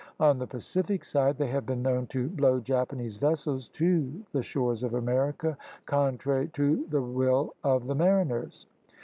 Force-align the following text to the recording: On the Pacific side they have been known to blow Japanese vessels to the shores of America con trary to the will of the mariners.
On 0.19 0.39
the 0.39 0.47
Pacific 0.47 1.03
side 1.05 1.37
they 1.37 1.49
have 1.49 1.67
been 1.67 1.83
known 1.83 2.07
to 2.07 2.27
blow 2.27 2.59
Japanese 2.59 3.17
vessels 3.17 3.67
to 3.67 4.23
the 4.31 4.41
shores 4.41 4.81
of 4.81 4.95
America 4.95 5.55
con 5.85 6.17
trary 6.17 6.51
to 6.53 6.87
the 6.89 7.03
will 7.03 7.53
of 7.63 7.85
the 7.85 7.93
mariners. 7.93 8.65